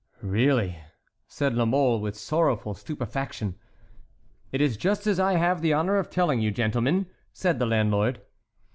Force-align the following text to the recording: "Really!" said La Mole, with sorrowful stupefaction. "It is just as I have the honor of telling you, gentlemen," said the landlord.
"Really!" 0.23 0.79
said 1.27 1.53
La 1.53 1.63
Mole, 1.65 2.01
with 2.01 2.17
sorrowful 2.17 2.73
stupefaction. 2.73 3.53
"It 4.51 4.59
is 4.59 4.75
just 4.75 5.05
as 5.05 5.19
I 5.19 5.33
have 5.33 5.61
the 5.61 5.73
honor 5.73 5.97
of 5.97 6.09
telling 6.09 6.41
you, 6.41 6.49
gentlemen," 6.49 7.05
said 7.33 7.59
the 7.59 7.67
landlord. 7.67 8.19